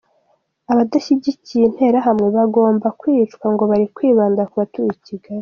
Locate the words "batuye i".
4.61-5.01